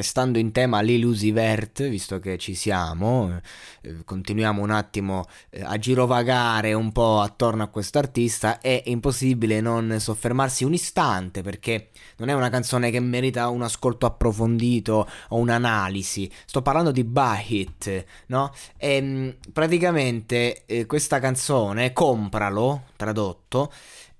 Restando 0.00 0.38
in 0.38 0.50
tema 0.50 0.80
l'Illusivert, 0.80 1.86
visto 1.86 2.20
che 2.20 2.38
ci 2.38 2.54
siamo, 2.54 3.38
eh, 3.82 4.02
continuiamo 4.02 4.62
un 4.62 4.70
attimo 4.70 5.26
eh, 5.50 5.60
a 5.62 5.76
girovagare 5.76 6.72
un 6.72 6.90
po' 6.90 7.20
attorno 7.20 7.64
a 7.64 7.66
questo 7.66 7.98
artista, 7.98 8.60
è 8.60 8.82
impossibile 8.86 9.60
non 9.60 10.00
soffermarsi 10.00 10.64
un 10.64 10.72
istante 10.72 11.42
perché 11.42 11.90
non 12.16 12.30
è 12.30 12.32
una 12.32 12.48
canzone 12.48 12.90
che 12.90 12.98
merita 12.98 13.50
un 13.50 13.60
ascolto 13.60 14.06
approfondito 14.06 15.06
o 15.28 15.36
un'analisi. 15.36 16.32
Sto 16.46 16.62
parlando 16.62 16.92
di 16.92 17.04
Bahit, 17.04 18.04
no? 18.28 18.54
E, 18.78 18.94
ehm, 18.94 19.36
praticamente 19.52 20.64
eh, 20.64 20.86
questa 20.86 21.18
canzone, 21.18 21.92
compralo, 21.92 22.84
tradotto, 22.96 23.70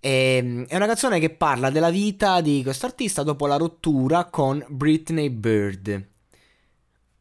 e, 0.00 0.36
ehm, 0.36 0.66
è 0.66 0.76
una 0.76 0.86
canzone 0.86 1.20
che 1.20 1.30
parla 1.30 1.70
della 1.70 1.90
vita 1.90 2.40
di 2.40 2.62
questo 2.62 2.86
artista 2.86 3.22
dopo 3.22 3.46
la 3.46 3.56
rottura 3.56 4.24
con 4.24 4.64
Britney 4.68 5.28
Bird. 5.28 6.08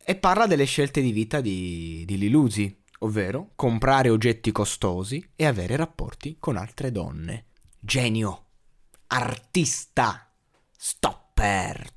E 0.04 0.16
parla 0.16 0.48
delle 0.48 0.66
scelte 0.66 1.02
di 1.02 1.12
vita 1.12 1.42
di, 1.42 2.04
di 2.08 2.18
Lilusi, 2.18 2.82
ovvero 3.00 3.52
comprare 3.56 4.10
oggetti 4.10 4.52
costosi 4.52 5.24
e 5.36 5.46
avere 5.46 5.76
rapporti 5.76 6.38
con 6.40 6.58
altre 6.58 6.92
donne. 6.92 7.46
Genio! 7.80 8.46
Artista! 9.08 10.32
Stopper! 10.76 11.20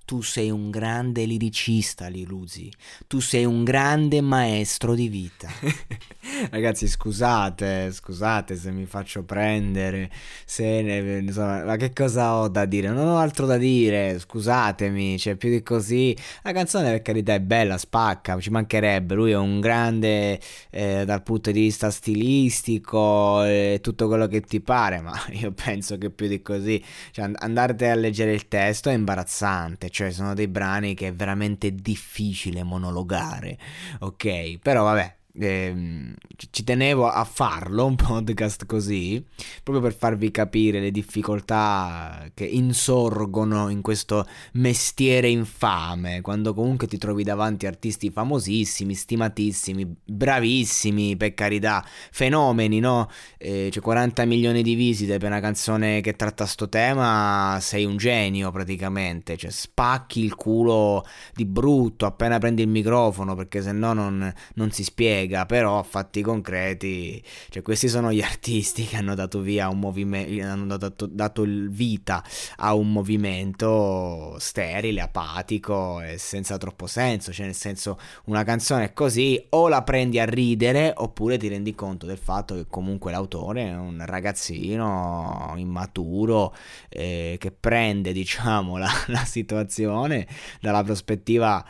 tu 0.04 0.20
sei 0.20 0.50
un 0.50 0.70
grande 0.70 1.24
liricista, 1.24 2.06
Lirusi. 2.06 2.70
Tu 3.06 3.18
sei 3.18 3.44
un 3.44 3.64
grande 3.64 4.20
maestro 4.20 4.94
di 4.94 5.08
vita. 5.08 5.50
Ragazzi, 6.50 6.88
scusate, 6.88 7.92
scusate 7.92 8.56
se 8.56 8.70
mi 8.72 8.86
faccio 8.86 9.22
prendere, 9.22 10.10
se 10.44 10.82
ne, 10.82 11.18
insomma, 11.18 11.64
ma 11.64 11.76
che 11.76 11.92
cosa 11.92 12.36
ho 12.36 12.48
da 12.48 12.64
dire? 12.64 12.88
Non 12.88 13.06
ho 13.06 13.18
altro 13.18 13.46
da 13.46 13.56
dire, 13.56 14.18
scusatemi, 14.18 15.18
cioè 15.18 15.36
più 15.36 15.50
di 15.50 15.62
così. 15.62 16.16
La 16.42 16.52
canzone 16.52 16.90
per 16.90 17.02
carità 17.02 17.34
è 17.34 17.40
bella, 17.40 17.78
spacca, 17.78 18.40
ci 18.40 18.50
mancherebbe, 18.50 19.14
lui 19.14 19.30
è 19.32 19.36
un 19.36 19.60
grande 19.60 20.40
eh, 20.70 21.04
dal 21.04 21.22
punto 21.22 21.50
di 21.50 21.60
vista 21.60 21.90
stilistico 21.90 23.44
e 23.44 23.74
eh, 23.74 23.80
tutto 23.80 24.08
quello 24.08 24.26
che 24.26 24.40
ti 24.40 24.60
pare, 24.60 25.00
ma 25.00 25.14
io 25.32 25.52
penso 25.52 25.96
che 25.98 26.10
più 26.10 26.26
di 26.28 26.42
così, 26.42 26.82
cioè 27.12 27.30
andate 27.34 27.88
a 27.90 27.94
leggere 27.94 28.32
il 28.32 28.48
testo 28.48 28.90
è 28.90 28.94
imbarazzante, 28.94 29.90
cioè 29.90 30.10
sono 30.10 30.34
dei 30.34 30.48
brani 30.48 30.94
che 30.94 31.08
è 31.08 31.14
veramente 31.14 31.72
difficile 31.74 32.62
monologare, 32.62 33.58
ok? 34.00 34.58
Però 34.58 34.84
vabbè, 34.84 35.16
eh, 35.38 36.14
ci 36.50 36.64
tenevo 36.64 37.08
a 37.08 37.24
farlo 37.24 37.86
un 37.86 37.96
podcast 37.96 38.66
così 38.66 39.24
proprio 39.62 39.82
per 39.82 39.94
farvi 39.94 40.30
capire 40.30 40.80
le 40.80 40.90
difficoltà 40.90 42.30
che 42.34 42.44
insorgono 42.44 43.68
in 43.68 43.80
questo 43.80 44.26
mestiere 44.52 45.28
infame 45.28 46.20
quando 46.20 46.52
comunque 46.52 46.86
ti 46.86 46.98
trovi 46.98 47.22
davanti 47.22 47.66
artisti 47.66 48.10
famosissimi 48.10 48.94
stimatissimi 48.94 49.96
bravissimi 50.04 51.16
per 51.16 51.34
carità 51.34 51.84
fenomeni 52.10 52.80
no? 52.80 53.08
Eh, 53.38 53.68
c'è 53.70 53.80
40 53.80 54.24
milioni 54.24 54.62
di 54.62 54.74
visite 54.74 55.18
per 55.18 55.30
una 55.30 55.40
canzone 55.40 56.00
che 56.00 56.14
tratta 56.14 56.46
sto 56.46 56.68
tema 56.68 57.58
sei 57.60 57.84
un 57.84 57.96
genio 57.96 58.50
praticamente. 58.50 59.36
Cioè 59.36 59.50
spacchi 59.50 60.22
il 60.24 60.34
culo 60.34 61.04
di 61.34 61.46
brutto 61.46 62.06
appena 62.06 62.38
prendi 62.38 62.62
il 62.62 62.68
microfono 62.68 63.34
perché 63.34 63.62
se 63.62 63.72
no 63.72 63.92
non, 63.92 64.32
non 64.54 64.70
si 64.70 64.84
spiega 64.84 65.21
spiega, 65.22 65.46
però 65.46 65.82
fatti 65.82 66.22
concreti, 66.22 67.22
cioè 67.48 67.62
questi 67.62 67.88
sono 67.88 68.12
gli 68.12 68.20
artisti 68.22 68.84
che 68.84 68.96
hanno 68.96 69.14
dato 69.14 69.40
via 69.40 69.68
un 69.68 69.78
movimento, 69.78 70.44
hanno 70.44 70.76
dato, 70.76 71.06
dato 71.06 71.44
vita 71.46 72.22
a 72.56 72.74
un 72.74 72.92
movimento 72.92 74.36
sterile, 74.38 75.00
apatico 75.00 76.00
e 76.00 76.18
senza 76.18 76.56
troppo 76.58 76.86
senso, 76.86 77.32
cioè 77.32 77.46
nel 77.46 77.54
senso 77.54 77.98
una 78.24 78.44
canzone 78.44 78.84
è 78.84 78.92
così 78.92 79.42
o 79.50 79.68
la 79.68 79.82
prendi 79.82 80.18
a 80.18 80.24
ridere 80.24 80.92
oppure 80.96 81.36
ti 81.36 81.48
rendi 81.48 81.74
conto 81.74 82.06
del 82.06 82.18
fatto 82.18 82.54
che 82.54 82.66
comunque 82.68 83.10
l'autore 83.12 83.68
è 83.68 83.76
un 83.76 84.02
ragazzino 84.04 85.54
immaturo 85.56 86.54
eh, 86.88 87.36
che 87.38 87.52
prende 87.52 88.12
diciamo 88.12 88.76
la, 88.76 88.90
la 89.06 89.24
situazione 89.24 90.26
dalla 90.60 90.82
prospettiva 90.82 91.64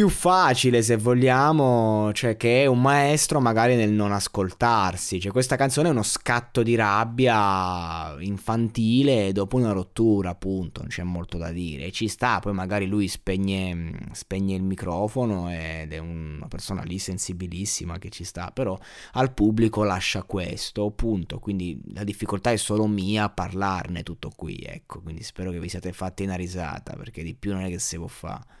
più 0.00 0.08
facile 0.08 0.80
se 0.80 0.96
vogliamo, 0.96 2.10
cioè 2.14 2.34
che 2.38 2.62
è 2.62 2.66
un 2.66 2.80
maestro 2.80 3.38
magari 3.38 3.76
nel 3.76 3.92
non 3.92 4.12
ascoltarsi, 4.12 5.20
cioè 5.20 5.30
questa 5.30 5.56
canzone 5.56 5.88
è 5.88 5.90
uno 5.90 6.02
scatto 6.02 6.62
di 6.62 6.74
rabbia 6.74 8.16
infantile 8.20 9.30
dopo 9.32 9.58
una 9.58 9.72
rottura, 9.72 10.30
appunto, 10.30 10.80
non 10.80 10.88
c'è 10.88 11.02
molto 11.02 11.36
da 11.36 11.50
dire, 11.50 11.84
e 11.84 11.92
ci 11.92 12.08
sta, 12.08 12.38
poi 12.38 12.54
magari 12.54 12.86
lui 12.86 13.08
spegne, 13.08 14.08
spegne 14.12 14.54
il 14.54 14.62
microfono 14.62 15.52
ed 15.52 15.92
è 15.92 15.98
una 15.98 16.48
persona 16.48 16.82
lì 16.82 16.98
sensibilissima 16.98 17.98
che 17.98 18.08
ci 18.08 18.24
sta, 18.24 18.52
però 18.52 18.78
al 19.12 19.34
pubblico 19.34 19.84
lascia 19.84 20.22
questo, 20.22 20.86
appunto, 20.86 21.38
quindi 21.40 21.78
la 21.92 22.04
difficoltà 22.04 22.50
è 22.50 22.56
solo 22.56 22.86
mia 22.86 23.24
a 23.24 23.28
parlarne 23.28 24.02
tutto 24.02 24.32
qui, 24.34 24.64
ecco, 24.66 25.02
quindi 25.02 25.22
spero 25.22 25.50
che 25.50 25.60
vi 25.60 25.68
siate 25.68 25.92
fatti 25.92 26.22
una 26.22 26.36
risata, 26.36 26.94
perché 26.94 27.22
di 27.22 27.34
più 27.34 27.52
non 27.52 27.64
è 27.64 27.68
che 27.68 27.78
si 27.78 27.98
può 27.98 28.06
fare. 28.06 28.56